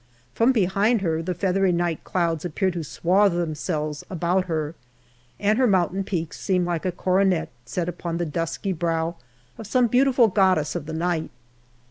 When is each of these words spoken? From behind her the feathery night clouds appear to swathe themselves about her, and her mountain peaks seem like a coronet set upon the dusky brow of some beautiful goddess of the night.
From 0.33 0.51
behind 0.51 1.01
her 1.01 1.21
the 1.21 1.35
feathery 1.35 1.71
night 1.71 2.03
clouds 2.03 2.43
appear 2.43 2.71
to 2.71 2.83
swathe 2.83 3.33
themselves 3.33 4.03
about 4.09 4.45
her, 4.45 4.73
and 5.39 5.59
her 5.59 5.67
mountain 5.67 6.03
peaks 6.03 6.39
seem 6.39 6.65
like 6.65 6.87
a 6.87 6.91
coronet 6.91 7.49
set 7.65 7.87
upon 7.87 8.17
the 8.17 8.25
dusky 8.25 8.73
brow 8.73 9.17
of 9.59 9.67
some 9.67 9.85
beautiful 9.85 10.27
goddess 10.27 10.73
of 10.73 10.87
the 10.87 10.93
night. 10.93 11.29